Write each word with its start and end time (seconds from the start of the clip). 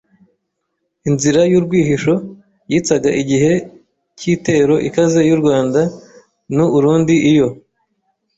Inzira 1.09 1.41
y’urwihisho: 1.51 2.13
yitsaga 2.71 3.09
igihe 3.21 3.51
k’iitero 4.17 4.75
ikaze 4.87 5.19
y’u 5.29 5.39
Rwanda 5.41 5.81
n’u 6.55 6.65
urundi 6.77 7.15
iyo 7.31 7.47